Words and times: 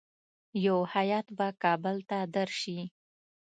یو 0.65 0.77
هیات 0.93 1.27
به 1.37 1.47
کابل 1.63 1.97
ته 2.09 2.17
درسي. 2.35 2.79